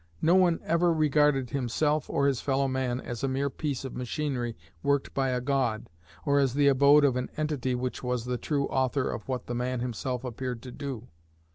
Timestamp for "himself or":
1.51-2.25